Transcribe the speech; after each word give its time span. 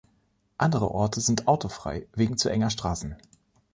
Andere 0.57 0.89
Orte 0.89 1.21
sind 1.21 1.47
autofrei 1.47 2.07
wegen 2.15 2.35
zu 2.35 2.49
enger 2.49 2.71
Straßen. 2.71 3.17